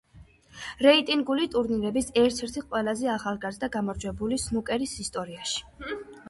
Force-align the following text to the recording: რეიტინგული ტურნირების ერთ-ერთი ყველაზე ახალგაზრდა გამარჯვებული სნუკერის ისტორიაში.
რეიტინგული 0.85 1.43
ტურნირების 1.55 2.09
ერთ-ერთი 2.21 2.63
ყველაზე 2.71 3.11
ახალგაზრდა 3.17 3.71
გამარჯვებული 3.77 4.41
სნუკერის 4.47 4.97
ისტორიაში. 5.07 5.95